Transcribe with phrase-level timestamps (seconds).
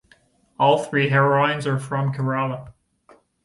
[0.57, 2.73] All three heroines are from Kerala.